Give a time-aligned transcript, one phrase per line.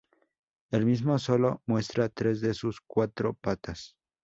[0.71, 3.95] El mismo solo muestra tres de sus cuatro patas.